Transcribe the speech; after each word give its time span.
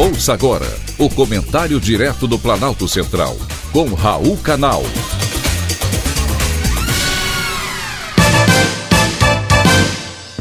Ouça 0.00 0.32
agora 0.32 0.64
o 0.96 1.10
comentário 1.10 1.78
direto 1.78 2.26
do 2.26 2.38
Planalto 2.38 2.88
Central, 2.88 3.36
com 3.70 3.92
Raul 3.92 4.34
Canal. 4.38 4.82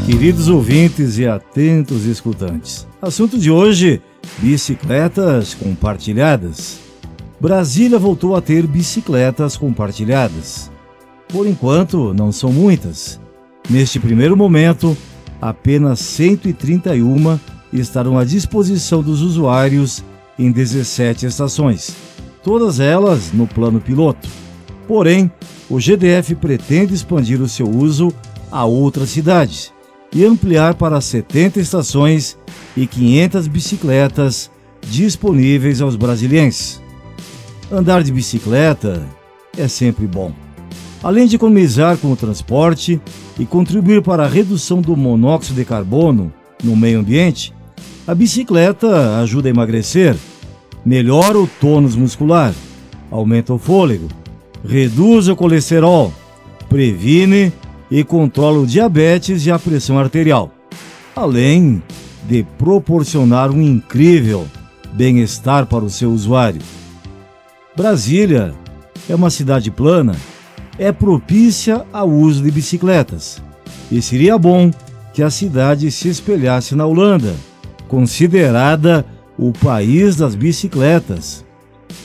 Queridos 0.05 0.47
ouvintes 0.47 1.17
e 1.17 1.27
atentos 1.27 2.05
escutantes, 2.05 2.87
assunto 3.01 3.37
de 3.37 3.51
hoje: 3.51 4.01
bicicletas 4.37 5.53
compartilhadas. 5.55 6.79
Brasília 7.37 7.99
voltou 7.99 8.37
a 8.37 8.41
ter 8.41 8.65
bicicletas 8.65 9.57
compartilhadas. 9.57 10.71
Por 11.27 11.45
enquanto, 11.45 12.13
não 12.13 12.31
são 12.31 12.53
muitas. 12.53 13.19
Neste 13.69 13.99
primeiro 13.99 14.37
momento, 14.37 14.95
apenas 15.41 15.99
131 15.99 17.37
estarão 17.71 18.17
à 18.17 18.23
disposição 18.23 19.01
dos 19.01 19.21
usuários 19.21 20.03
em 20.37 20.51
17 20.51 21.25
estações, 21.25 21.95
todas 22.43 22.79
elas 22.79 23.31
no 23.33 23.45
plano 23.45 23.79
piloto. 23.79 24.27
Porém, 24.87 25.31
o 25.69 25.79
GDF 25.79 26.33
pretende 26.35 26.93
expandir 26.93 27.41
o 27.41 27.47
seu 27.47 27.69
uso 27.69 28.11
a 28.51 28.65
outras 28.65 29.09
cidades 29.09 29.71
e 30.13 30.25
ampliar 30.25 30.73
para 30.73 30.99
70 30.99 31.59
estações 31.59 32.37
e 32.75 32.87
500 32.87 33.47
bicicletas 33.47 34.49
disponíveis 34.81 35.81
aos 35.81 35.95
brasileiros. 35.95 36.81
Andar 37.71 38.01
de 38.01 38.11
bicicleta 38.11 39.05
é 39.55 39.67
sempre 39.67 40.07
bom. 40.07 40.33
Além 41.03 41.27
de 41.27 41.35
economizar 41.35 41.97
com 41.97 42.11
o 42.11 42.15
transporte 42.15 42.99
e 43.37 43.45
contribuir 43.45 44.01
para 44.01 44.25
a 44.25 44.27
redução 44.27 44.81
do 44.81 44.97
monóxido 44.97 45.59
de 45.59 45.65
carbono 45.65 46.33
no 46.63 46.75
meio 46.75 46.99
ambiente, 46.99 47.53
a 48.09 48.15
bicicleta 48.15 49.19
ajuda 49.21 49.49
a 49.49 49.51
emagrecer, 49.51 50.15
melhora 50.83 51.37
o 51.37 51.45
tônus 51.45 51.95
muscular, 51.95 52.55
aumenta 53.11 53.53
o 53.53 53.59
fôlego, 53.59 54.07
reduz 54.67 55.27
o 55.27 55.35
colesterol, 55.35 56.11
previne 56.67 57.53
e 57.91 58.03
controla 58.03 58.61
o 58.61 58.65
diabetes 58.65 59.45
e 59.45 59.51
a 59.51 59.59
pressão 59.59 59.99
arterial, 59.99 60.51
além 61.15 61.83
de 62.27 62.43
proporcionar 62.57 63.51
um 63.51 63.61
incrível 63.61 64.47
bem-estar 64.93 65.67
para 65.67 65.85
o 65.85 65.89
seu 65.89 66.09
usuário. 66.09 66.63
Brasília 67.77 68.55
é 69.07 69.13
uma 69.13 69.29
cidade 69.29 69.69
plana, 69.69 70.15
é 70.79 70.91
propícia 70.91 71.85
ao 71.93 72.09
uso 72.09 72.41
de 72.41 72.49
bicicletas, 72.49 73.39
e 73.91 74.01
seria 74.01 74.35
bom 74.35 74.71
que 75.13 75.21
a 75.21 75.29
cidade 75.29 75.91
se 75.91 76.09
espelhasse 76.09 76.73
na 76.73 76.87
Holanda 76.87 77.35
considerada 77.89 79.05
o 79.37 79.51
país 79.51 80.15
das 80.15 80.35
bicicletas. 80.35 81.43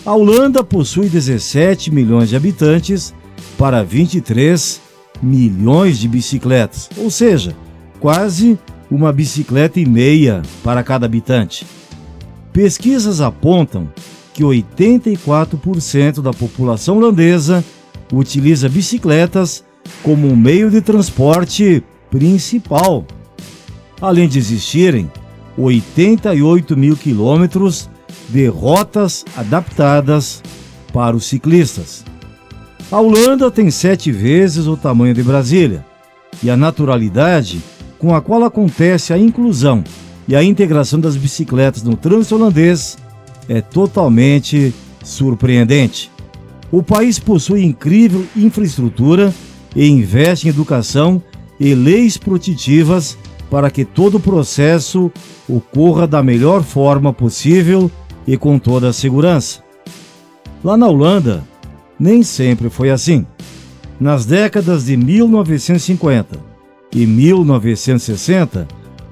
A 0.05 0.15
Holanda 0.15 0.65
possui 0.65 1.09
17 1.09 1.93
milhões 1.93 2.31
de 2.31 2.37
habitantes 2.37 3.15
para 3.57 3.85
23 3.85 4.81
milhões 5.23 5.99
de 5.99 6.09
bicicletas, 6.09 6.89
ou 6.97 7.11
seja, 7.11 7.55
quase 8.01 8.59
uma 8.91 9.12
bicicleta 9.12 9.79
e 9.79 9.87
meia 9.87 10.43
para 10.62 10.83
cada 10.83 11.07
habitante. 11.07 11.67
Pesquisas 12.53 13.21
apontam 13.21 13.89
que 14.33 14.43
84% 14.43 16.21
da 16.21 16.33
população 16.33 16.99
holandesa 16.99 17.65
utiliza 18.12 18.69
bicicletas 18.69 19.65
como 20.03 20.37
meio 20.37 20.71
de 20.71 20.81
transporte 20.81 21.83
principal. 22.11 23.05
Além 24.01 24.29
de 24.29 24.39
existirem 24.39 25.11
88 25.56 26.77
mil 26.77 26.97
quilômetros 26.97 27.88
de 28.28 28.47
rotas 28.47 29.24
adaptadas 29.36 30.42
para 30.92 31.16
os 31.16 31.25
ciclistas. 31.25 32.04
A 32.91 33.00
Holanda 33.00 33.50
tem 33.50 33.70
sete 33.70 34.12
vezes 34.12 34.66
o 34.66 34.76
tamanho 34.76 35.14
de 35.14 35.22
Brasília 35.22 35.84
e 36.43 36.50
a 36.50 36.56
naturalidade 36.56 37.60
com 37.98 38.14
a 38.14 38.20
qual 38.20 38.44
acontece 38.44 39.12
a 39.12 39.19
inclusão 39.19 39.82
e 40.28 40.37
a 40.37 40.43
integração 40.43 41.00
das 41.00 41.16
bicicletas 41.16 41.82
no 41.82 41.97
trânsito 41.97 42.34
holandês 42.34 42.98
é 43.48 43.60
totalmente 43.60 44.75
surpreendente. 45.03 46.10
O 46.70 46.82
país 46.82 47.19
possui 47.19 47.64
incrível 47.64 48.26
infraestrutura 48.37 49.32
e 49.76 49.87
investe 49.87 50.47
em 50.47 50.50
educação 50.50 51.22
e 51.59 51.75
leis 51.75 52.16
protetivas 52.16 53.16
para 53.54 53.70
que 53.70 53.84
todo 53.84 54.16
o 54.16 54.20
processo 54.20 55.12
ocorra 55.48 56.09
da 56.09 56.20
melhor 56.25 56.65
forma 56.65 57.12
possível 57.12 57.88
e 58.26 58.37
com 58.37 58.59
toda 58.59 58.88
a 58.88 58.92
segurança. 58.92 59.62
Lá 60.65 60.76
na 60.76 60.88
Holanda, 60.88 61.44
nem 61.97 62.25
sempre 62.25 62.69
foi 62.69 62.91
assim. 62.91 63.25
Nas 64.00 64.26
décadas 64.26 64.87
de 64.87 64.97
1950 64.97 66.37
e 66.93 67.06
1960, 67.06 68.66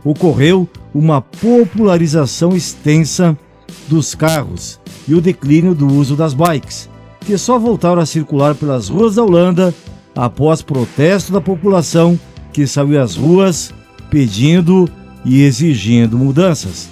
ocorreu 0.04 0.68
uma 0.92 1.22
popularização 1.22 2.50
extensa 2.50 3.38
dos 3.86 4.12
carros 4.12 4.80
e 5.06 5.14
o 5.14 5.20
declínio 5.20 5.72
do 5.72 5.86
uso 5.86 6.16
das 6.16 6.34
bikes, 6.34 6.90
que 7.20 7.38
só 7.38 7.60
voltaram 7.60 8.02
a 8.02 8.06
circular 8.06 8.56
pelas 8.56 8.88
ruas 8.88 9.14
da 9.14 9.22
Holanda 9.22 9.72
após 10.16 10.62
protesto 10.62 11.32
da 11.32 11.40
população 11.40 12.18
que 12.52 12.66
saiu 12.66 13.00
às 13.00 13.14
ruas 13.14 13.72
pedindo 14.12 14.86
e 15.24 15.42
exigindo 15.42 16.18
mudanças. 16.18 16.90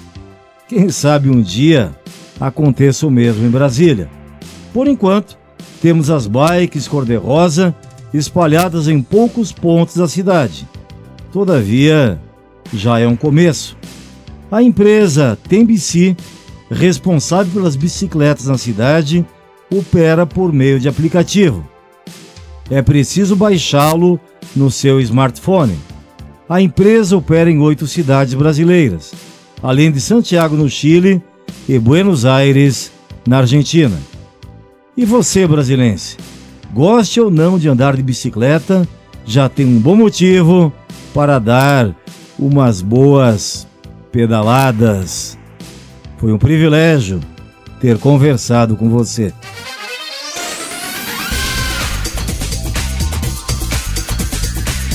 Quem 0.67 0.89
sabe 0.89 1.29
um 1.29 1.43
dia 1.43 1.95
aconteça 2.41 3.07
o 3.07 3.11
mesmo 3.11 3.47
em 3.47 3.51
Brasília. 3.51 4.09
Por 4.73 4.89
enquanto, 4.89 5.37
temos 5.83 6.09
as 6.09 6.27
bikes 6.27 6.89
cor-de-rosa 6.89 7.77
espalhadas 8.15 8.89
em 8.89 9.03
poucos 9.03 9.53
pontos 9.53 9.97
da 9.97 10.09
cidade. 10.09 10.67
Todavia, 11.31 12.19
já 12.73 12.99
é 12.99 13.07
um 13.07 13.17
começo. 13.17 13.77
A 14.51 14.63
empresa 14.63 15.39
Tembici, 15.47 16.17
responsável 16.71 17.53
pelas 17.53 17.77
bicicletas 17.77 18.47
na 18.47 18.57
cidade, 18.57 19.27
opera 19.71 20.25
por 20.25 20.55
meio 20.55 20.81
de 20.81 20.89
aplicativo. 20.89 21.69
É 22.71 22.81
preciso 22.81 23.37
baixá-lo 23.37 24.19
no 24.57 24.71
seu 24.71 24.99
smartphone. 25.01 25.90
A 26.51 26.61
empresa 26.61 27.17
opera 27.17 27.49
em 27.49 27.61
oito 27.61 27.87
cidades 27.87 28.35
brasileiras, 28.35 29.13
além 29.63 29.93
de 29.93 30.01
Santiago, 30.01 30.57
no 30.57 30.69
Chile, 30.69 31.23
e 31.69 31.79
Buenos 31.79 32.25
Aires, 32.25 32.91
na 33.25 33.39
Argentina. 33.39 33.97
E 34.97 35.05
você, 35.05 35.47
brasilense, 35.47 36.17
goste 36.75 37.21
ou 37.21 37.31
não 37.31 37.57
de 37.57 37.69
andar 37.69 37.95
de 37.95 38.03
bicicleta, 38.03 38.85
já 39.25 39.49
tem 39.49 39.65
um 39.65 39.79
bom 39.79 39.95
motivo 39.95 40.73
para 41.15 41.39
dar 41.39 41.95
umas 42.37 42.83
boas 42.83 43.65
pedaladas. 44.11 45.39
Foi 46.19 46.33
um 46.33 46.39
privilégio 46.39 47.21
ter 47.81 47.97
conversado 47.97 48.77
com 48.77 48.91
você. 48.91 49.33